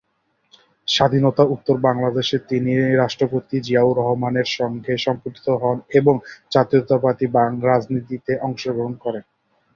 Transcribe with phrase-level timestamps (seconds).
[0.87, 6.15] স্বাধীনতা-উত্তর বাংলাদেশে তিনি রাষ্ট্রপতি জিয়াউর রহমান-এর সঙ্গে সম্পৃক্ত হন এবং
[6.51, 7.25] জাতীয়তাবাদী
[7.65, 9.23] রাজনীতিতে অংশগ্রহণ করেন।